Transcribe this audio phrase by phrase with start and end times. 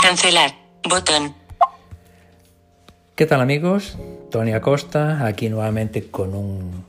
[0.00, 0.54] cancelar.
[0.88, 1.34] Botón.
[3.14, 3.98] ¿Qué tal amigos?
[4.30, 6.84] Tony Acosta, aquí nuevamente con un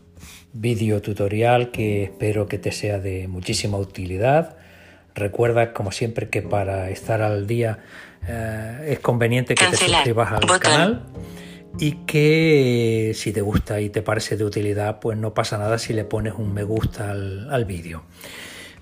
[0.53, 4.55] vídeo tutorial que espero que te sea de muchísima utilidad.
[5.15, 7.79] Recuerda, como siempre, que para estar al día
[8.27, 11.05] eh, es conveniente que te suscribas al canal
[11.79, 15.93] y que si te gusta y te parece de utilidad, pues no pasa nada si
[15.93, 18.03] le pones un me gusta al, vídeo.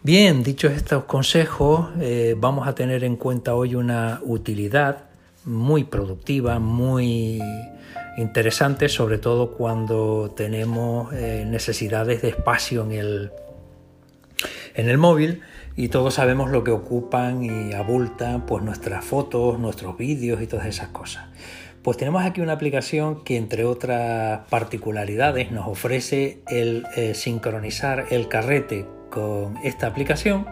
[0.03, 5.03] Bien, dichos estos consejos, eh, vamos a tener en cuenta hoy una utilidad
[5.45, 7.39] muy productiva, muy
[8.17, 13.31] interesante, sobre todo cuando tenemos eh, necesidades de espacio en el,
[14.73, 15.41] en el móvil
[15.75, 20.65] y todos sabemos lo que ocupan y abultan pues nuestras fotos, nuestros vídeos y todas
[20.65, 21.25] esas cosas.
[21.83, 28.27] Pues tenemos aquí una aplicación que entre otras particularidades nos ofrece el eh, sincronizar el
[28.27, 30.47] carrete con esta aplicación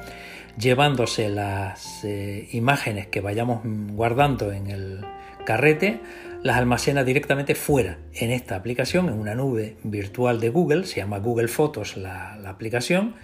[0.60, 5.06] llevándose las eh, imágenes que vayamos guardando en el
[5.46, 6.00] carrete,
[6.44, 11.20] las almacena directamente fuera en esta aplicación, en una nube virtual de Google, se llama
[11.20, 13.16] Google Fotos la, aplicación,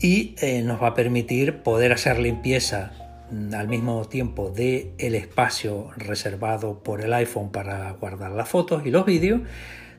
[0.00, 2.92] y eh, nos va a permitir poder hacer limpieza
[3.30, 8.84] mm, al mismo tiempo del el espacio reservado por el iPhone para guardar las fotos
[8.86, 9.42] y los vídeos,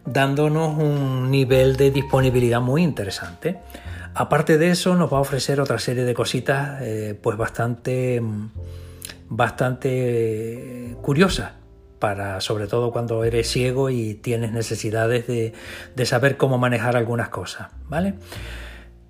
[0.05, 3.57] dándonos un nivel de disponibilidad muy interesante.
[4.15, 8.21] Aparte de eso, nos va a ofrecer otra serie de cositas eh, pues bastante,
[9.29, 11.53] bastante curiosas.
[11.99, 15.53] Para, sobre todo cuando eres ciego y tienes necesidades de,
[15.95, 18.15] de saber cómo manejar algunas cosas, ¿vale?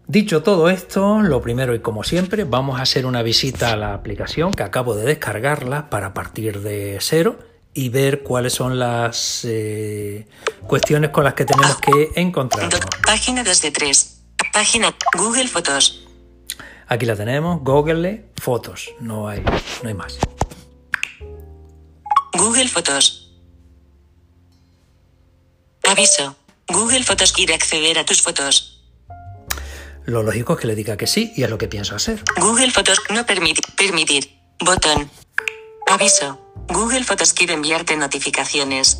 [0.05, 3.95] Dicho todo esto, lo primero y como siempre, vamos a hacer una visita a la
[3.95, 7.39] aplicación que acabo de descargarla para partir de cero
[7.73, 10.27] y ver cuáles son las eh,
[10.67, 12.79] cuestiones con las que tenemos que encontrarnos.
[13.05, 14.12] Página 2 de 3.
[14.53, 16.05] Página Google Fotos.
[16.87, 18.91] Aquí la tenemos, Google Fotos.
[18.99, 19.41] No hay,
[19.81, 20.19] no hay más.
[22.33, 23.31] Google Fotos.
[25.89, 26.35] Aviso.
[26.67, 28.83] Google Fotos quiere acceder a tus fotos.
[30.05, 32.23] Lo lógico es que le diga que sí y es lo que pienso hacer.
[32.39, 33.65] Google Fotos no permitir.
[33.75, 34.39] Permitir.
[34.59, 35.09] Botón.
[35.89, 36.39] Aviso.
[36.67, 38.99] Google Fotos quiere enviarte notificaciones.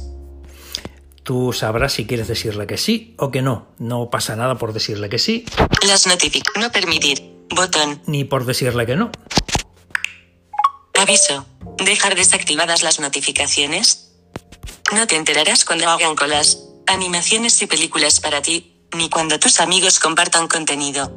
[1.23, 3.67] Tú sabrás si quieres decirle que sí o que no.
[3.79, 5.45] No pasa nada por decirle que sí.
[5.87, 7.33] Las notific no permitir.
[7.49, 8.01] Botón.
[8.07, 9.09] Ni por decirle que no.
[10.99, 11.45] Aviso.
[11.77, 14.11] Dejar desactivadas las notificaciones.
[14.93, 19.99] No te enterarás cuando hagan colas, animaciones y películas para ti, ni cuando tus amigos
[19.99, 21.11] compartan contenido.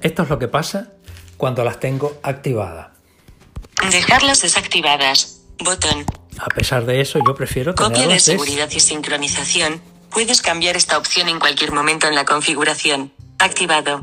[0.00, 0.92] Esto es lo que pasa
[1.36, 2.88] cuando las tengo activadas.
[3.90, 5.40] Dejarlas desactivadas.
[5.58, 6.06] Botón.
[6.40, 9.80] A pesar de eso, yo prefiero Copia de seguridad y sincronización.
[10.10, 13.12] Puedes cambiar esta opción en cualquier momento en la configuración.
[13.38, 14.02] Activado.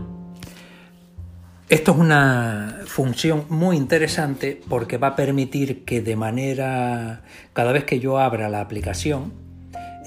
[1.68, 7.86] Esto es una función muy interesante porque va a permitir que de manera, cada vez
[7.86, 9.34] que yo abra la aplicación,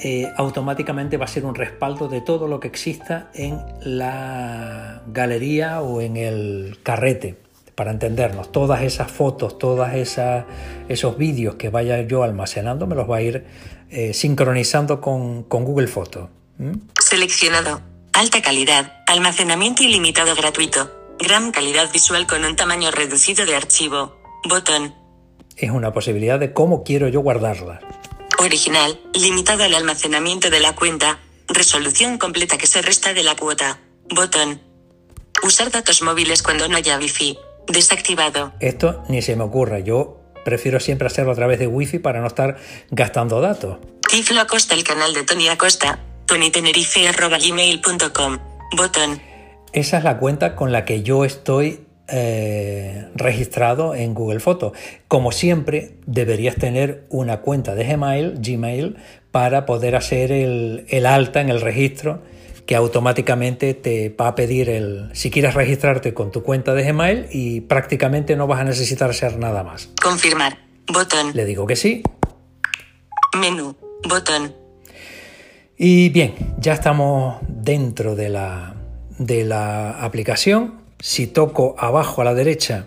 [0.02, 5.82] eh, automáticamente va a ser un respaldo de todo lo que exista en la galería
[5.82, 12.22] o en el carrete para entendernos, todas esas fotos, todos esos vídeos que vaya yo
[12.22, 13.46] almacenando, me los va a ir
[13.90, 16.28] eh, sincronizando con, Google Fotos.
[16.98, 17.80] Seleccionado.
[18.12, 19.02] Alta calidad.
[19.06, 20.90] Almacenamiento ilimitado gratuito.
[21.18, 24.16] Gran calidad visual con un tamaño reducido de archivo.
[24.48, 24.94] Botón.
[25.56, 27.80] Es una posibilidad de cómo quiero yo guardarla.
[28.38, 29.00] Original.
[29.14, 31.18] Limitado al almacenamiento de la cuenta.
[31.48, 33.80] Resolución completa que se resta de la cuota.
[34.08, 34.60] Botón.
[35.42, 37.38] Usar datos móviles cuando no haya wifi.
[37.72, 38.52] Desactivado.
[38.60, 39.78] Esto ni se me ocurra.
[39.78, 42.56] Yo prefiero siempre hacerlo a través de wifi para no estar
[42.90, 43.78] gastando datos.
[44.10, 45.98] Tiflo Acosta, el canal de Tony Acosta.
[46.26, 48.38] tonytenerife.gmail.com.
[48.76, 49.22] Botón.
[49.72, 54.72] Esa es la cuenta con la que yo estoy eh, registrado en Google Fotos.
[55.06, 58.96] Como siempre, deberías tener una cuenta de Gmail, Gmail
[59.30, 62.20] para poder hacer el, el alta en el registro
[62.70, 67.26] que automáticamente te va a pedir el si quieres registrarte con tu cuenta de Gmail
[67.32, 69.88] y prácticamente no vas a necesitar hacer nada más.
[70.00, 70.56] Confirmar.
[70.86, 71.32] Botón.
[71.34, 72.04] Le digo que sí.
[73.36, 73.74] Menú.
[74.08, 74.54] Botón.
[75.76, 78.76] Y bien, ya estamos dentro de la,
[79.18, 80.80] de la aplicación.
[81.00, 82.86] Si toco abajo a la derecha.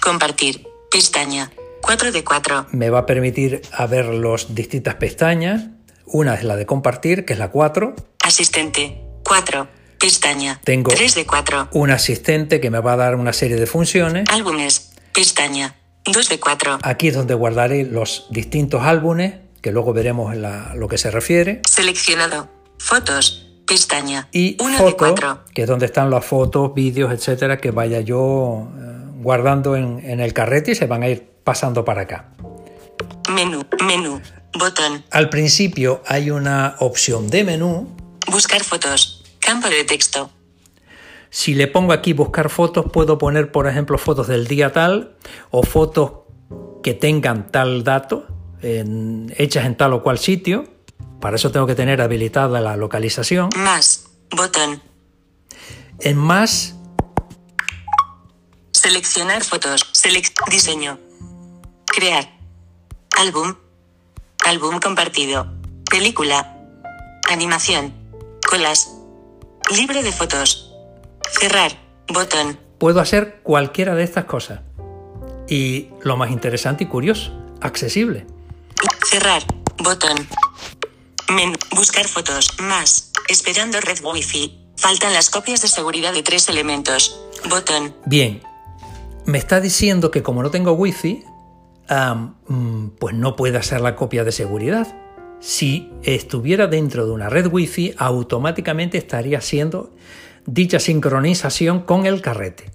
[0.00, 0.66] Compartir.
[0.90, 1.52] Pestaña.
[1.82, 2.68] 4 de 4.
[2.70, 5.66] Me va a permitir a ver las distintas pestañas.
[6.06, 7.96] Una es la de compartir, que es la 4.
[8.32, 8.98] Asistente.
[9.24, 9.68] 4.
[10.00, 10.58] Pestaña.
[10.64, 11.68] Tengo 3 de 4.
[11.72, 14.24] Un asistente que me va a dar una serie de funciones.
[14.30, 14.94] Álbumes.
[15.12, 15.76] Pestaña.
[16.06, 16.78] 2 de 4.
[16.82, 21.60] Aquí es donde guardaré los distintos álbumes, que luego veremos la, lo que se refiere.
[21.68, 22.48] Seleccionado.
[22.78, 23.50] Fotos.
[23.66, 24.28] Pestaña.
[24.32, 25.44] Y 1 de 4.
[25.52, 30.20] Que es donde están las fotos, vídeos, etcétera, que vaya yo eh, guardando en, en
[30.20, 32.30] el carrete y se van a ir pasando para acá.
[33.30, 34.22] Menú, menú,
[34.58, 38.01] botón, Al principio hay una opción de menú.
[38.30, 40.30] Buscar fotos, campo de texto,
[41.34, 45.16] Si le pongo aquí buscar fotos, puedo poner, por ejemplo, fotos del día tal
[45.50, 46.12] o fotos
[46.82, 48.26] que tengan tal dato
[48.60, 50.64] en- hechas en tal o cual sitio.
[51.22, 53.48] Para eso tengo que tener habilitada la localización.
[53.56, 54.82] más, botón,
[56.00, 56.74] En más,
[58.72, 60.98] seleccionar fotos, selec diseño,
[61.86, 62.28] crear,
[63.18, 63.54] álbum,
[64.44, 65.46] álbum compartido,
[65.88, 66.56] película,
[67.30, 67.94] animación,
[69.74, 70.74] libro de fotos,
[71.40, 71.72] cerrar,
[72.08, 74.60] botón, puedo hacer cualquiera de estas cosas.
[75.48, 77.32] Y lo más interesante y curioso,
[77.62, 78.26] accesible.
[79.08, 79.42] cerrar,
[79.78, 80.28] botón,
[81.34, 87.24] menú, buscar fotos, más, esperando red wifi, faltan las copias de seguridad de tres elementos,
[87.48, 88.42] botón, Bien,
[89.24, 91.24] me está diciendo que como no tengo wifi,
[91.88, 94.94] mm, pues no puede hacer la copia de seguridad.
[95.42, 99.90] Si estuviera dentro de una red wifi, automáticamente estaría haciendo
[100.46, 102.70] dicha sincronización con el carrete.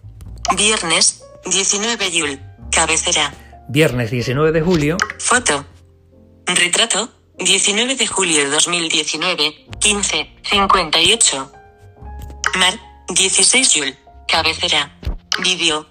[0.58, 2.40] viernes, 19 yul,
[2.72, 3.34] cabecera,
[3.70, 5.66] Viernes 19 de julio, Foto.
[6.46, 7.10] Retrato.
[7.38, 9.68] 19 de julio de 2019.
[9.80, 10.30] 15.
[10.44, 11.52] 58.
[12.58, 12.74] Mar.
[13.10, 13.96] 16 Yul.
[14.28, 14.98] Cabecera.
[15.44, 15.86] Vídeo.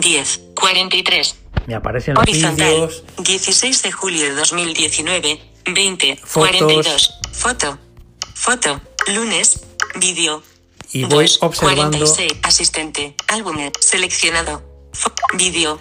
[0.00, 0.40] 10.
[0.54, 1.36] 43.
[1.66, 2.68] me aparecen los Horizontal.
[2.68, 5.40] vídeos, 16 de julio de 2019.
[5.66, 6.16] 20.
[6.16, 6.32] Fotos.
[6.32, 7.14] 42.
[7.32, 7.78] Foto.
[8.34, 8.80] Foto.
[9.08, 9.60] Lunes.
[9.96, 10.42] Vídeo.
[10.92, 12.32] y voy 2, observando 46.
[12.42, 13.14] Asistente.
[13.28, 13.56] Álbum.
[13.80, 14.62] Seleccionado.
[15.34, 15.78] Vídeo.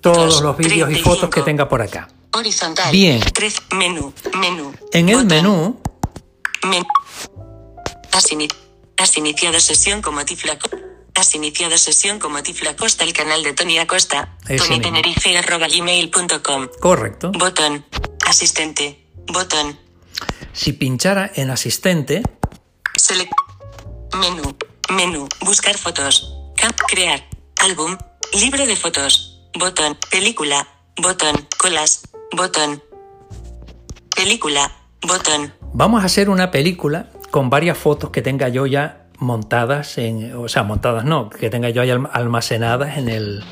[0.00, 1.44] todos dos, los vídeos y fotos que 35.
[1.44, 2.08] tenga por acá.
[2.32, 2.92] Horizontal.
[2.92, 3.20] Bien.
[3.34, 3.56] Tres.
[3.72, 4.12] Menú.
[4.38, 4.72] Menú.
[4.92, 5.28] En el Botón.
[5.28, 5.80] menú,
[6.62, 6.84] Men-
[8.12, 8.26] Has,
[8.98, 10.68] has iniciado sesión como Tiflaco.
[11.14, 14.36] Has iniciado sesión como Tiflacosta, el canal de Tony Acosta.
[14.48, 14.66] Mismo.
[14.66, 16.68] TonyTenerife.gmail.com.
[16.80, 17.32] correcto.
[17.32, 17.84] Botón.
[18.26, 19.06] Asistente.
[19.32, 19.78] Botón.
[20.52, 22.22] Si pinchara en asistente,
[22.96, 23.32] Select.
[24.20, 24.56] Menú.
[24.90, 25.28] Menú.
[25.40, 26.36] Buscar fotos.
[26.88, 27.24] Crear.
[27.62, 27.96] Álbum.
[28.34, 29.40] Libro de fotos.
[29.58, 29.96] Botón.
[30.10, 30.66] Película.
[31.00, 31.46] Botón.
[31.58, 32.02] Colas.
[32.36, 32.82] Botón.
[34.14, 34.72] Película.
[35.02, 35.54] Botón.
[35.72, 40.48] Vamos a hacer una película con varias fotos que tenga yo ya montadas en, o
[40.48, 43.44] sea, montadas no, que tenga yo ya alm- almacenadas en el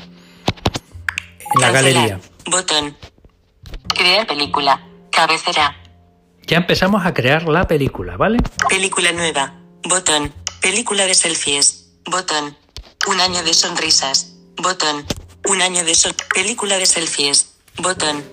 [1.53, 1.71] en la Cancelar.
[1.73, 2.19] galería.
[2.45, 2.97] Botón.
[3.87, 4.85] Crear película.
[5.19, 5.75] Cabecera.
[6.47, 8.37] Ya empezamos a crear la película, ¿vale?
[8.69, 9.53] Película nueva.
[9.83, 10.33] Botón.
[10.61, 11.91] Película de selfies.
[12.09, 12.55] Botón.
[13.05, 14.37] Un año de sonrisas.
[14.55, 15.03] Botón.
[15.49, 16.13] Un año de son.
[16.33, 17.53] Película de selfies.
[17.83, 18.23] Botón.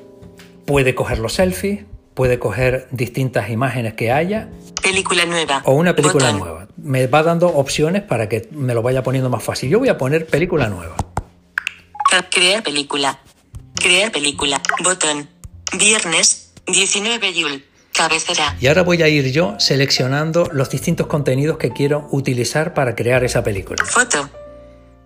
[0.64, 1.84] Puede coger los selfies,
[2.14, 4.48] puede coger distintas imágenes que haya
[4.80, 5.62] Película nueva.
[5.64, 6.38] o una película Botón.
[6.38, 6.68] nueva.
[6.76, 9.70] Me va dando opciones para que me lo vaya poniendo más fácil.
[9.70, 10.94] Yo voy a poner película nueva.
[12.30, 13.18] Crear película.
[13.74, 14.60] Crear película.
[14.84, 15.28] Botón.
[15.76, 16.44] Viernes.
[16.66, 17.64] 19 Yul.
[17.92, 18.56] Cabecera.
[18.60, 23.24] Y ahora voy a ir yo seleccionando los distintos contenidos que quiero utilizar para crear
[23.24, 23.82] esa película.
[23.86, 24.28] Foto.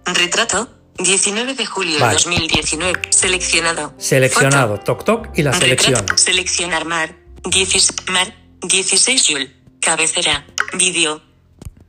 [0.07, 0.69] Retrato.
[0.99, 2.15] 19 de julio de Vale.
[2.15, 3.01] 2019.
[3.11, 3.95] Seleccionado.
[3.97, 4.85] Seleccionado, Foto.
[4.97, 5.53] toc toc y la.
[5.53, 6.19] Retrato.
[6.19, 7.15] Seleccionar mar.
[7.45, 8.35] 16, mar.
[8.63, 9.55] 16 Yul.
[9.81, 10.45] Cabecera.
[10.77, 11.23] Vídeo.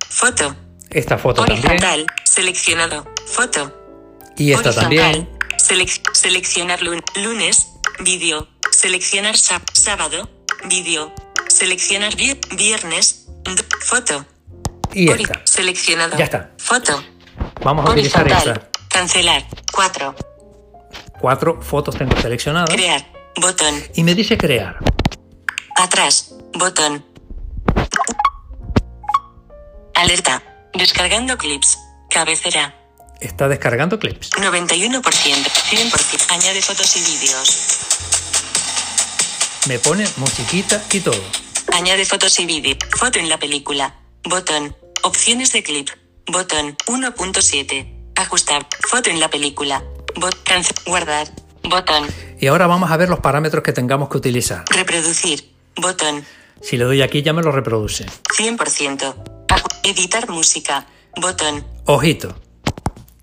[0.07, 0.55] Foto.
[0.91, 2.05] Esta foto también Horizontal.
[2.25, 3.07] Seleccionado.
[3.25, 3.75] Foto.
[4.37, 5.01] y esta Horizontal.
[5.01, 5.29] también.
[5.57, 7.67] Selec- seleccionar lun- lunes.
[8.01, 8.47] Vídeo.
[8.81, 10.27] Seleccionar sá- sábado.
[10.65, 11.13] Vídeo.
[11.47, 13.25] Seleccionar vi- viernes.
[13.43, 14.25] d- Foto.
[14.93, 15.41] Y Ori- esta.
[15.45, 16.17] Seleccionado.
[16.17, 16.51] Ya está.
[16.57, 17.03] Foto.
[17.63, 18.69] Vamos a utilizar esta.
[18.89, 19.45] Cancelar.
[19.71, 20.15] 4.
[21.19, 22.69] Cuatro fotos tengo seleccionadas.
[22.71, 23.05] Crear.
[23.37, 23.75] Botón.
[23.95, 24.77] Y me dice crear.
[25.75, 26.33] Atrás.
[26.53, 27.05] Botón.
[29.93, 30.41] Alerta.
[30.73, 31.77] Descargando clips.
[32.09, 32.75] Cabecera.
[33.19, 34.31] Está descargando clips.
[34.31, 35.49] 91%.
[35.69, 36.31] 100%.
[36.33, 37.77] Añade fotos y vídeos.
[39.71, 41.23] Me pone musiquita y todo.
[41.71, 42.75] Añade fotos y vídeo.
[42.97, 43.95] Foto en la película.
[44.25, 44.75] Botón.
[45.03, 45.87] Opciones de clip.
[46.29, 46.75] Botón.
[46.87, 47.87] 1.7.
[48.17, 48.67] Ajustar.
[48.89, 49.81] Foto en la película.
[50.17, 50.35] Bot.
[50.43, 51.29] cance- Guardar.
[51.63, 52.05] Botón.
[52.41, 54.65] Y ahora vamos a ver los parámetros que tengamos que utilizar.
[54.69, 55.53] Reproducir.
[55.77, 56.25] Botón.
[56.61, 58.05] Si le doy aquí ya me lo reproduce.
[58.37, 59.15] 100%.
[59.47, 60.85] Aju- Editar música.
[61.15, 61.65] Botón.
[61.85, 62.35] Ojito.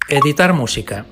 [0.09, 1.05] Editar música.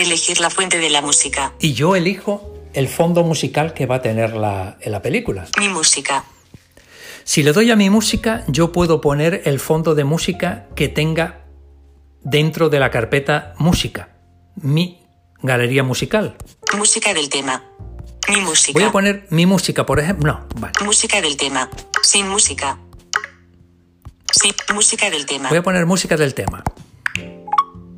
[0.00, 1.52] Elegir la fuente de la música.
[1.60, 5.46] Y yo elijo el fondo musical que va a tener la, en la película.
[5.58, 6.24] Mi música.
[7.24, 11.44] Si le doy a mi música, yo puedo poner el fondo de música que tenga
[12.22, 14.16] dentro de la carpeta música,
[14.56, 15.02] mi
[15.42, 16.36] galería musical.
[16.76, 17.62] Música del tema.
[18.28, 18.78] Mi música.
[18.78, 20.32] Voy a poner mi música, por ejemplo.
[20.32, 20.72] No, vale.
[20.82, 21.68] Música del tema.
[22.02, 22.78] Sin música.
[24.32, 25.50] Sin música del tema.
[25.50, 26.64] Voy a poner música del tema.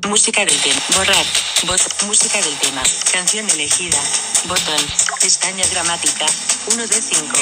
[0.07, 0.81] Música del tema.
[0.95, 1.25] Borrar.
[1.65, 1.87] Voz.
[2.05, 2.83] Música del tema.
[3.11, 3.97] Canción elegida.
[4.47, 4.85] Botón.
[5.21, 6.25] Pestaña dramática.
[6.73, 7.39] 1 de 5.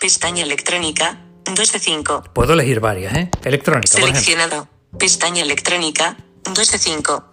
[0.00, 1.18] Pestaña electrónica.
[1.44, 2.24] 2 de 5.
[2.32, 3.30] Puedo elegir varias, ¿eh?
[3.44, 3.88] Electrónica.
[3.88, 4.68] Seleccionado.
[4.98, 6.16] Pestaña electrónica.
[6.44, 7.24] 2 de 5.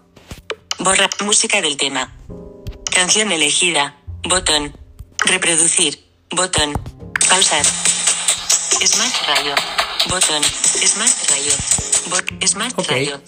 [0.79, 1.09] Borrar.
[1.23, 2.11] Música del tema.
[2.91, 3.97] Canción elegida.
[4.23, 4.75] Botón.
[5.25, 6.03] Reproducir.
[6.31, 6.73] Botón.
[7.29, 7.65] Pausar.
[7.65, 9.55] Smart Rayo.
[10.09, 10.43] Botón.
[10.43, 11.53] Smart Rayo.
[12.09, 12.47] Bot.
[12.47, 13.05] Smart okay.
[13.05, 13.21] Rayo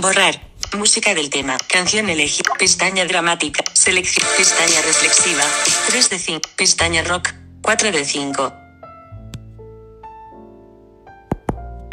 [0.00, 0.40] borrar,
[0.76, 5.44] música del tema, canción elegida, pestaña dramática, selección, pestaña reflexiva,
[5.88, 7.30] 3 de 5, pestaña rock,
[7.62, 8.52] 4 de 5.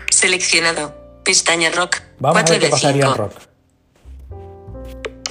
[0.10, 3.30] Seleccionado, pestaña rock, Vamos 4 a de 5.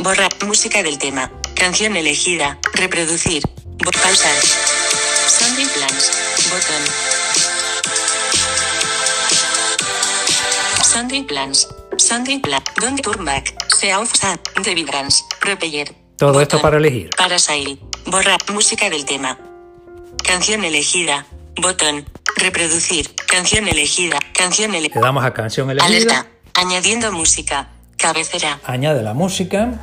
[0.01, 3.43] Borrar, música del tema, canción elegida, reproducir,
[4.03, 4.37] pausar,
[5.27, 6.11] sounding plans,
[6.51, 6.83] botón.
[10.83, 11.69] Sounding plans.
[11.99, 15.95] Sandy Black, Don't Turmac, South Sad, The Vibrance, Repeller.
[16.17, 17.11] Todo esto para elegir.
[17.17, 17.79] Para salir.
[18.07, 19.39] Borrar música del tema.
[20.25, 21.27] Canción elegida.
[21.61, 22.07] Botón.
[22.37, 23.15] Reproducir.
[23.27, 24.19] Canción elegida.
[24.35, 25.01] Canción elegida.
[25.01, 25.87] Le damos a canción elegida.
[25.87, 26.27] Alerta.
[26.55, 27.69] Añadiendo música.
[27.97, 28.61] Cabecera.
[28.65, 29.75] Añade la música.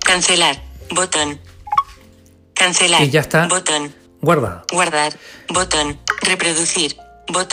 [0.00, 0.62] Cancelar.
[0.90, 1.40] Botón.
[2.54, 3.02] Cancelar.
[3.02, 3.46] Y ya está.
[3.46, 3.94] Botón.
[4.20, 4.64] Guarda.
[4.72, 5.14] Guardar.
[5.48, 5.98] Botón.
[6.22, 6.96] Reproducir.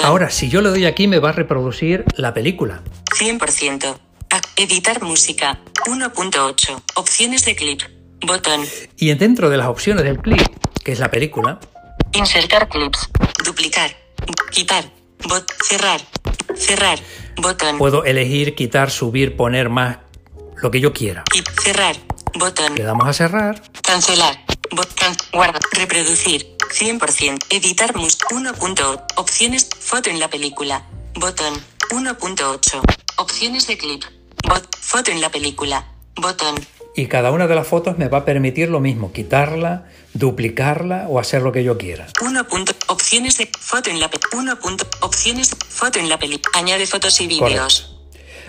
[0.03, 2.81] Ahora, si yo le doy aquí, me va a reproducir la película.
[3.17, 3.97] 100%.
[4.57, 5.59] Editar música.
[5.85, 6.81] 1.8.
[6.95, 7.81] Opciones de clip.
[8.25, 8.61] Botón.
[8.97, 10.47] Y dentro de las opciones del clip,
[10.83, 11.59] que es la película.
[12.13, 13.09] Insertar clips.
[13.43, 13.95] Duplicar.
[14.51, 14.85] Quitar.
[15.27, 16.01] Bot cerrar.
[16.55, 16.99] Cerrar.
[17.37, 17.77] Botón.
[17.77, 19.97] Puedo elegir quitar, subir, poner más,
[20.61, 21.23] lo que yo quiera.
[21.33, 21.95] Y cerrar.
[22.37, 22.75] Botón.
[22.75, 23.61] Le damos a cerrar.
[23.81, 24.43] Cancelar.
[24.71, 25.15] Botón.
[25.33, 25.59] Guarda.
[25.73, 26.50] Reproducir.
[26.71, 27.37] 100%.
[27.49, 29.03] Editar must 1.8.
[29.17, 29.69] Opciones.
[29.79, 30.85] Foto en la película.
[31.15, 31.53] Botón.
[31.91, 32.81] 1.8.
[33.17, 34.03] Opciones de clip.
[34.47, 34.75] Bot.
[34.77, 35.85] Foto en la película.
[36.15, 36.55] Botón.
[36.95, 41.19] Y cada una de las fotos me va a permitir lo mismo, quitarla, duplicarla o
[41.19, 42.07] hacer lo que yo quiera.
[42.21, 42.47] 1.
[42.87, 44.57] Opciones de foto en la 1.
[45.01, 46.59] Opciones foto en la película.
[46.59, 47.97] Añade fotos y vídeos.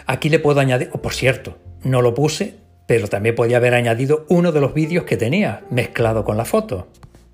[0.06, 4.26] Aquí le puedo añadir, oh, por cierto, no lo puse, pero también podía haber añadido
[4.28, 6.88] uno de los vídeos que tenía, mezclado con la foto.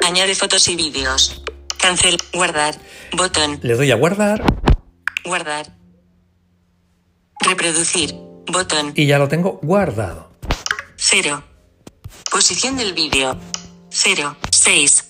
[0.06, 1.42] Añade fotos y vídeos.
[1.78, 2.16] Cancel.
[2.32, 2.74] Guardar.
[3.16, 3.58] Botón.
[3.62, 4.42] Le doy a guardar.
[5.24, 5.66] Guardar.
[7.40, 8.14] Reproducir.
[8.46, 8.92] Botón.
[8.94, 10.30] Y ya lo tengo guardado.
[10.96, 11.42] Cero.
[12.30, 13.36] Posición del vídeo.
[13.90, 14.36] 0.
[14.50, 15.04] 6.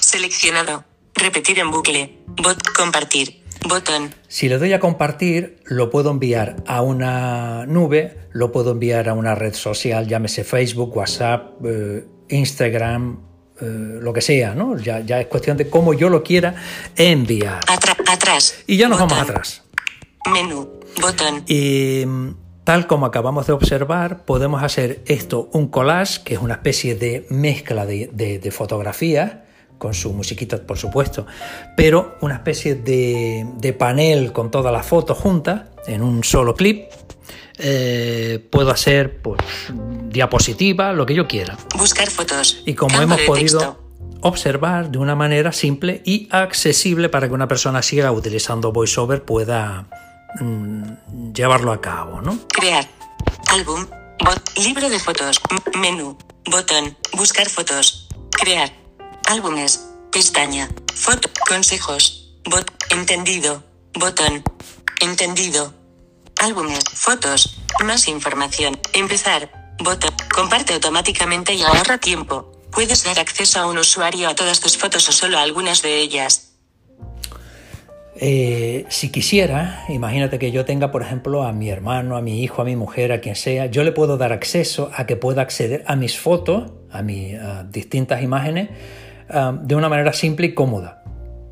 [0.00, 0.84] Seleccionado.
[1.14, 2.18] Repetir en bucle.
[2.26, 2.62] Bot.
[2.76, 3.42] Compartir.
[3.68, 4.14] Botón.
[4.28, 9.14] Si le doy a compartir, lo puedo enviar a una nube, lo puedo enviar a
[9.14, 13.20] una red social, llámese Facebook, WhatsApp, eh, Instagram,
[13.60, 14.76] eh, lo que sea, ¿no?
[14.78, 16.54] Ya, es cuestión de cómo yo lo quiera
[16.96, 17.60] enviar.
[18.06, 18.56] Atrás.
[18.66, 19.62] Y ya nos vamos atrás.
[20.32, 20.80] Menú.
[21.00, 21.44] Botón.
[21.46, 26.54] Y mm, tal como acabamos de observar, podemos hacer esto un collage, que es una
[26.54, 29.32] especie de mezcla de, de fotografías
[29.82, 31.26] con su musiquita, por supuesto,
[31.76, 36.84] pero una especie de, de panel con todas las fotos juntas en un solo clip.
[37.58, 39.40] Eh, puedo hacer pues,
[40.08, 41.56] diapositivas, lo que yo quiera.
[41.76, 42.62] Buscar fotos.
[42.66, 43.82] Y como hemos podido
[44.22, 49.88] observar de una manera simple y accesible para que una persona siga utilizando VoiceOver pueda
[50.40, 52.20] mm, llevarlo a cabo.
[52.22, 52.38] ¿no?
[52.48, 52.88] Crear.
[53.48, 53.86] Álbum.
[54.24, 55.40] Bot, libro de fotos.
[55.78, 56.16] Menú.
[56.50, 56.96] Botón.
[57.16, 58.08] Buscar fotos.
[58.30, 58.72] Crear.
[59.28, 59.88] Álbumes.
[60.10, 60.68] Pestaña.
[60.94, 61.28] Foto.
[61.48, 62.36] Consejos.
[62.44, 62.70] Bot.
[62.90, 63.62] Entendido.
[63.94, 64.42] Botón.
[65.00, 65.81] Entendido
[66.42, 72.50] álbumes, fotos, más información, empezar, vota, comparte automáticamente y ahorra tiempo.
[72.72, 76.00] Puedes dar acceso a un usuario a todas tus fotos o solo a algunas de
[76.00, 76.48] ellas.
[78.16, 82.60] Eh, si quisiera, imagínate que yo tenga, por ejemplo, a mi hermano, a mi hijo,
[82.60, 85.84] a mi mujer, a quien sea, yo le puedo dar acceso a que pueda acceder
[85.86, 87.36] a mis fotos, a mis
[87.70, 88.68] distintas imágenes,
[89.30, 91.01] ah, de una manera simple y cómoda.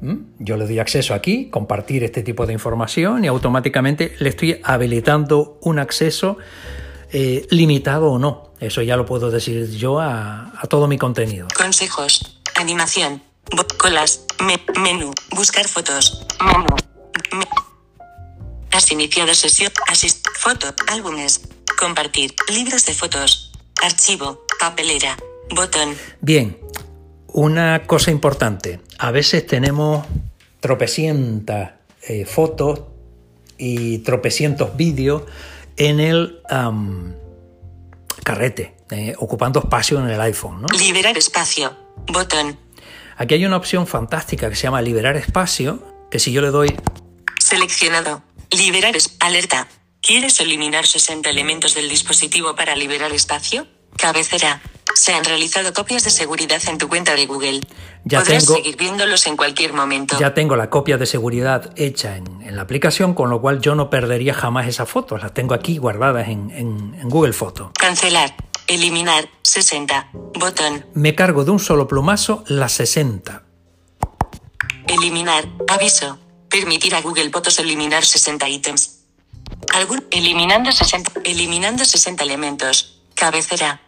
[0.00, 0.14] ¿Mm?
[0.38, 5.58] Yo le doy acceso aquí, compartir este tipo de información y automáticamente le estoy habilitando
[5.62, 6.38] un acceso
[7.12, 8.52] eh, limitado o no.
[8.60, 11.48] Eso ya lo puedo decir yo a, todo mi contenido.
[11.56, 13.22] Consejos, animación,
[13.78, 16.66] colas, me, menú, buscar fotos, menú.
[17.32, 17.44] Me,
[18.72, 23.52] has iniciado sesión, asist, foto, álbumes, compartir, libros de fotos,
[23.82, 25.16] archivo, papelera,
[25.54, 25.96] botón.
[26.20, 26.56] Bien,
[27.32, 30.06] una cosa importante, a veces tenemos
[30.60, 31.72] tropecientas
[32.02, 32.80] eh, fotos
[33.56, 35.22] y tropecientos vídeos
[35.76, 36.40] en el
[38.24, 40.62] carrete, eh, ocupando espacio en el iPhone.
[40.62, 40.66] ¿no?
[40.76, 42.58] Liberar espacio, botón.
[43.16, 46.74] Aquí hay una opción fantástica que se llama liberar espacio, que si yo le doy...
[47.38, 49.68] Seleccionado, liberar alerta.
[50.02, 53.66] ¿Quieres eliminar 60 elementos del dispositivo para liberar espacio?
[53.96, 54.62] Cabecera,
[54.94, 57.60] se han realizado copias de seguridad en tu cuenta de Google.
[58.04, 60.18] Ya Podrás tengo- seguir viéndolos en cualquier momento.
[60.18, 63.74] Ya tengo la copia de seguridad hecha en, en la aplicación, con lo cual yo
[63.74, 65.22] no perdería jamás esas fotos.
[65.22, 67.72] Las tengo aquí guardadas en, en- en Google Foto.
[67.78, 68.34] Cancelar.
[68.66, 69.28] Eliminar.
[69.42, 70.08] 60.
[70.12, 70.86] Botón.
[70.94, 73.42] Me cargo de un solo plumazo las 60.
[74.86, 75.44] Eliminar.
[75.68, 76.18] Aviso.
[76.48, 79.00] Permitir a Google Fotos eliminar 60 ítems.
[79.74, 80.04] Algún.
[80.10, 81.12] Eliminando 60.
[81.24, 83.02] Eliminando 60 elementos.
[83.14, 83.80] Cabecera.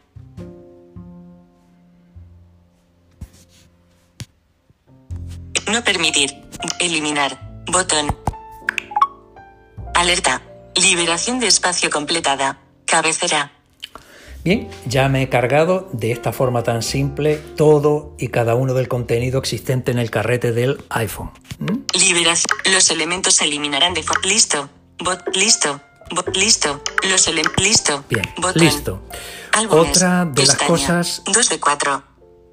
[5.72, 6.34] No permitir.
[6.80, 7.62] Eliminar.
[7.64, 8.14] Botón.
[9.94, 10.42] Alerta.
[10.76, 12.58] Liberación de espacio completada.
[12.84, 13.52] Cabecera.
[14.44, 18.88] Bien, ya me he cargado de esta forma tan simple todo y cada uno del
[18.88, 21.30] contenido existente en el carrete del iPhone.
[21.58, 21.78] ¿Mm?
[21.98, 22.54] Liberación.
[22.70, 24.28] Los elementos se eliminarán de forma.
[24.28, 24.68] Listo.
[24.98, 25.22] Bot.
[25.34, 25.80] Listo.
[26.14, 26.36] Bot.
[26.36, 26.82] Listo.
[27.08, 27.64] Los elementos.
[27.64, 28.04] Listo.
[28.10, 28.62] Bien, Botón.
[28.62, 29.02] listo.
[29.52, 29.88] Álbumes.
[29.88, 32.04] Otra de las cosas 2 de 4.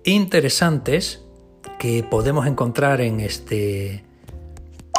[0.06, 1.20] interesantes
[1.80, 4.04] que podemos encontrar en este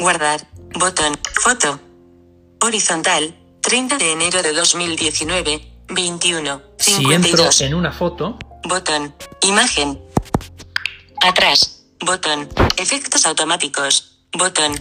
[0.00, 0.48] Guardar.
[0.74, 1.16] Botón.
[1.42, 1.78] Foto.
[2.62, 3.36] Horizontal.
[3.60, 5.66] 30 de enero de 2019.
[5.90, 6.62] 21.
[6.78, 7.60] si entro 52.
[7.62, 9.14] en una foto Botón.
[9.42, 10.00] Imagen.
[11.22, 11.84] Atrás.
[12.04, 12.48] Botón.
[12.76, 14.24] Efectos automáticos.
[14.32, 14.72] Botón.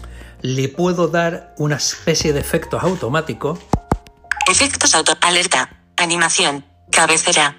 [0.41, 3.59] le puedo dar una especie de efectos automáticos
[4.49, 5.13] Efectos auto.
[5.21, 5.69] Alerta.
[5.97, 6.65] Animación.
[6.91, 7.55] Cabecera.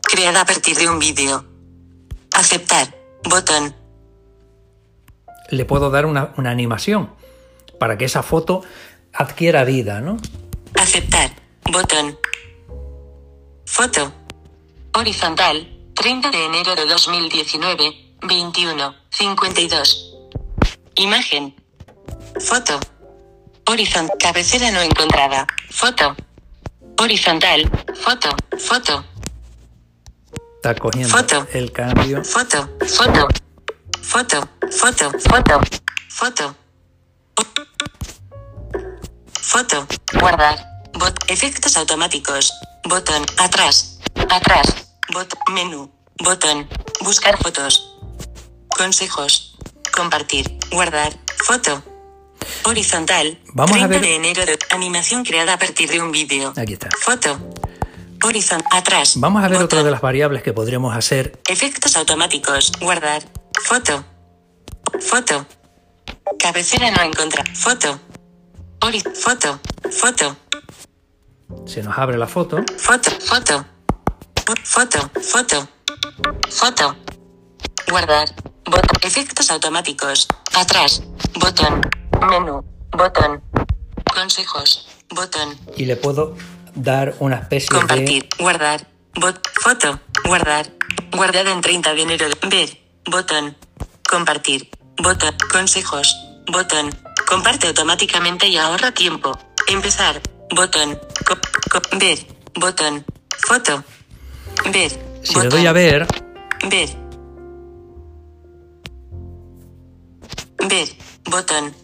[0.00, 1.44] Creada a partir de un vídeo.
[2.32, 2.95] Aceptar.
[3.28, 3.74] Botón.
[5.50, 7.10] le puedo dar una, una animación
[7.78, 8.62] para que esa foto
[9.12, 10.16] adquiera vida, ¿no?
[10.80, 11.30] Aceptar.
[11.70, 12.18] Botón.
[13.64, 14.12] Foto.
[14.94, 15.72] Horizontal.
[15.94, 18.14] 30 de enero de 2019.
[18.22, 18.94] 21.
[19.10, 20.14] 52.
[20.96, 21.54] Imagen.
[22.40, 22.78] Foto.
[23.68, 24.16] Horizontal.
[24.18, 25.46] Cabecera no encontrada.
[25.70, 26.14] Foto.
[26.98, 27.70] Horizontal.
[27.94, 28.28] Foto.
[28.58, 29.04] Foto.
[30.66, 31.46] Está cogiendo Foto.
[31.52, 32.24] el cambio.
[32.24, 32.68] Foto.
[32.88, 33.28] Foto.
[34.02, 34.48] Foto.
[34.72, 35.12] Foto.
[35.20, 35.60] Foto.
[36.08, 36.56] Foto.
[39.42, 39.86] Foto.
[40.18, 40.58] Guardar.
[40.94, 41.14] Bot.
[41.28, 42.52] Efectos automáticos.
[42.82, 43.24] Botón.
[43.38, 44.00] Atrás.
[44.28, 44.66] Atrás.
[45.12, 45.32] Bot.
[45.52, 45.88] Menú.
[46.18, 46.68] Botón.
[47.00, 47.96] Buscar fotos.
[48.76, 49.56] Consejos.
[49.94, 50.58] Compartir.
[50.72, 51.12] Guardar.
[51.44, 51.80] Foto.
[52.64, 53.38] Horizontal.
[53.54, 56.52] Vamos a 30 ver- de enero de animación creada a partir de un vídeo.
[56.56, 56.88] Aquí está.
[57.00, 57.38] Foto.
[58.22, 58.66] Horizontal.
[58.72, 59.14] Atrás.
[59.16, 61.40] Vamos a ver otra de las variables que podríamos hacer.
[61.48, 62.72] Efectos automáticos.
[62.80, 63.22] Guardar.
[63.64, 64.04] Foto.
[65.00, 65.46] Foto.
[66.38, 67.48] Cabecera no encontrar.
[67.54, 68.00] Foto.
[68.82, 69.00] Ori.
[69.00, 69.60] Foto.
[69.90, 70.36] Foto.
[71.66, 72.58] Se nos abre la foto.
[72.78, 73.10] Foto.
[73.20, 73.64] Foto.
[74.64, 75.10] Foto.
[75.20, 75.68] Foto.
[76.50, 76.96] Foto.
[77.88, 78.28] Guardar.
[78.64, 78.98] Botón.
[79.02, 80.28] Efectos automáticos.
[80.54, 81.02] Atrás.
[81.40, 81.80] Botón.
[82.30, 82.64] Menú.
[82.92, 83.42] Botón.
[84.12, 84.88] Consejos.
[85.14, 85.56] Botón.
[85.76, 86.34] y le puedo
[86.76, 88.28] dar una especie Compartir.
[88.38, 88.86] Guardar.
[89.14, 89.40] Bot.
[89.60, 89.98] Foto.
[90.24, 90.70] Guardar.
[91.12, 92.28] Guardada en 30 de enero.
[92.28, 92.78] de- Ver.
[93.10, 93.56] Botón.
[94.08, 94.68] Compartir.
[95.02, 95.34] Botón.
[95.50, 96.16] Consejos.
[96.52, 96.90] Botón.
[97.26, 99.36] Comparte automáticamente y ahorra tiempo.
[99.68, 100.20] Empezar.
[100.54, 100.98] Botón.
[101.26, 101.38] Co-
[101.70, 102.18] co- ver.
[102.54, 103.04] Botón.
[103.38, 103.82] Foto.
[104.66, 104.72] Ver.
[104.92, 105.20] de...
[105.22, 105.48] Si le botón.
[105.50, 106.06] doy a ver,
[106.70, 106.88] Ver.
[110.68, 110.88] Ver.
[111.24, 111.74] Botón.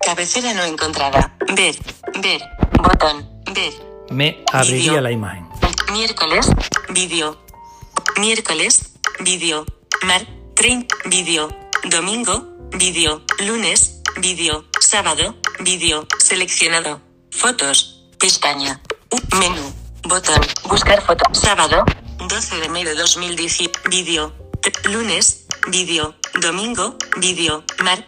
[0.00, 1.36] Cabecera no encontrada.
[1.54, 1.74] Ver.
[2.22, 2.40] Ver.
[2.82, 3.35] Botón.
[3.52, 3.72] Ver.
[4.10, 5.48] me abriría la imagen.
[5.92, 6.48] Miércoles,
[6.90, 7.38] vídeo.
[8.18, 9.64] Miércoles, vídeo.
[10.02, 11.48] Mar, 30, vídeo.
[11.84, 13.22] Domingo, vídeo.
[13.46, 14.64] Lunes, vídeo.
[14.80, 16.06] Sábado, vídeo.
[16.18, 17.00] Seleccionado.
[17.30, 18.04] Fotos.
[18.18, 18.80] Pestaña.
[19.38, 19.72] Menú.
[20.04, 20.40] Botón.
[20.68, 21.24] Buscar foto.
[21.32, 21.84] Sábado,
[22.28, 23.70] 12 de enero de 2010.
[23.90, 24.32] Vídeo.
[24.84, 26.14] Lunes, vídeo.
[26.40, 27.64] Domingo, vídeo.
[27.84, 28.04] Mar,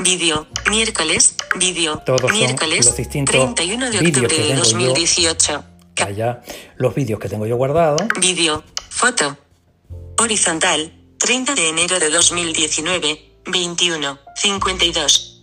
[0.00, 0.46] vídeo.
[0.70, 1.98] Miércoles, vídeo.
[2.04, 4.58] Todos son Miércoles, los distintos 31 de octubre que de tengo yo.
[4.64, 5.64] 2018.
[5.94, 6.42] Ca- Allá
[6.76, 8.02] los vídeos que tengo yo guardados.
[8.20, 8.62] Vídeo.
[8.90, 9.36] Foto.
[10.18, 10.92] Horizontal.
[11.18, 13.32] 30 de enero de 2019.
[13.46, 14.18] 21.
[14.36, 15.42] 52.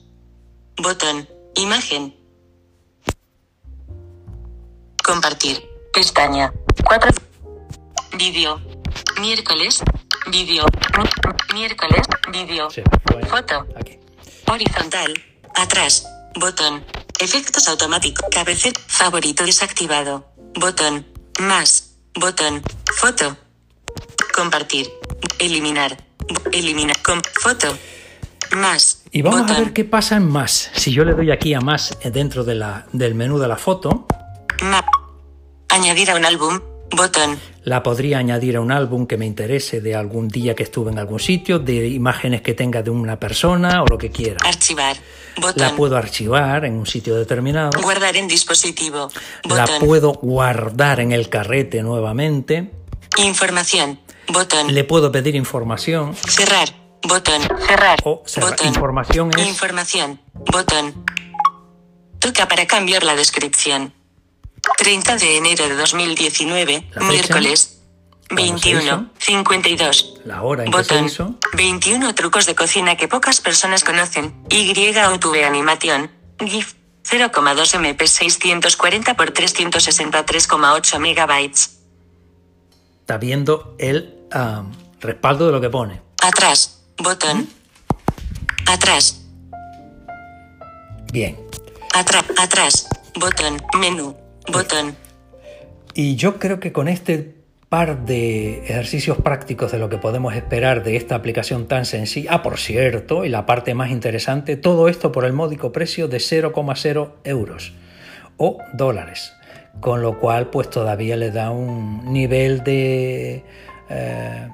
[0.77, 1.27] Botón.
[1.55, 2.15] Imagen.
[5.03, 5.63] Compartir.
[5.93, 6.53] Pestaña.
[6.85, 7.11] 4.
[8.17, 8.59] Vídeo.
[9.21, 9.81] Miércoles.
[10.31, 10.65] Vídeo.
[10.97, 12.01] Mi- Miércoles.
[12.31, 12.69] Vídeo.
[12.69, 12.81] Sí,
[13.11, 13.65] bueno, Foto.
[13.79, 13.99] aquí.
[14.51, 15.13] Horizontal.
[15.55, 16.07] Atrás.
[16.35, 16.83] Botón.
[17.19, 18.25] Efectos automáticos.
[18.31, 18.79] Cabecera.
[18.87, 20.27] Favorito desactivado.
[20.55, 21.05] Botón.
[21.39, 21.95] Más.
[22.13, 22.61] Botón.
[22.95, 23.37] Foto.
[24.35, 24.89] Compartir.
[25.39, 25.97] Eliminar.
[26.51, 27.01] Eliminar.
[27.01, 27.21] Com.
[27.41, 27.77] Foto.
[28.55, 29.03] Más.
[29.11, 30.71] Y vamos a ver qué pasa en más.
[30.73, 33.57] Si yo le doy aquí a más eh, dentro de la, del menú de la
[33.57, 34.07] foto,
[34.61, 34.85] Map.
[35.69, 36.59] Añadir a un álbum.
[36.95, 37.39] Botón.
[37.63, 40.99] La podría añadir a un álbum que me interese de algún día que estuve en
[40.99, 44.37] algún sitio, de imágenes que tenga de una persona o lo que quiera.
[44.45, 44.97] Archivar.
[45.37, 45.53] Botón.
[45.63, 47.81] La puedo archivar en un sitio determinado.
[47.81, 49.09] Guardar en dispositivo.
[49.49, 49.79] La Botón.
[49.79, 52.71] puedo guardar en el carrete nuevamente.
[53.17, 53.99] Información.
[54.27, 54.73] Botón.
[54.73, 56.15] Le puedo pedir información.
[56.15, 56.69] Cerrar.
[57.07, 57.41] Botón.
[57.67, 57.99] Cerrar.
[58.03, 58.51] O cerrar.
[58.51, 58.67] Botón.
[58.67, 60.19] Información es- Información.
[60.51, 61.03] Botón.
[62.19, 63.93] Toca para cambiar la descripción.
[64.77, 67.11] 30 de enero de 2019, La fecha.
[67.11, 67.79] miércoles.
[68.29, 70.13] ¿Cuándo se 21, 52.
[70.25, 71.05] La hora en que se Botón.
[71.05, 71.35] hizo.
[71.53, 74.33] 21 trucos de cocina que pocas personas conocen.
[74.49, 76.09] Y YouTube animación.
[76.39, 76.73] GIF.
[77.03, 81.79] 0,2 MP 640 x 363,8 megabytes.
[83.01, 84.63] Está viendo el ah,
[85.01, 86.01] respaldo de lo que pone.
[86.21, 86.81] Atrás.
[86.97, 87.49] Botón.
[88.65, 89.21] Atrás.
[91.11, 91.37] Bien.
[91.93, 92.23] Atrás.
[92.37, 92.87] Atrás.
[93.15, 93.61] Botón.
[93.77, 94.15] Menú.
[94.51, 94.95] Botón.
[95.93, 97.35] Y yo creo que con este
[97.69, 102.43] par de ejercicios prácticos de lo que podemos esperar de esta aplicación tan sencilla, ah,
[102.43, 107.13] por cierto, y la parte más interesante, todo esto por el módico precio de 0,0
[107.23, 107.73] euros
[108.37, 109.33] o dólares,
[109.79, 113.43] con lo cual pues todavía le da un nivel de
[113.89, 114.47] eh,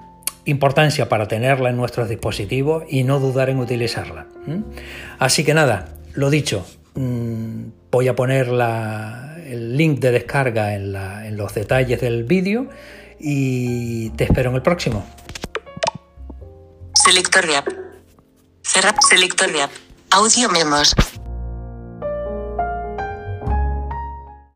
[0.46, 4.28] importancia para tenerla en nuestros dispositivos y no dudar en utilizarla.
[5.18, 10.94] Así que nada, lo dicho, mm, voy a poner la- el link de descarga en,
[10.94, 12.70] la- en los detalles del vídeo
[13.20, 15.06] y te espero en el próximo.
[16.94, 17.68] Selector de app.
[18.62, 18.96] Cerrar.
[19.10, 19.72] Selector de app.
[20.12, 20.94] Audio memos.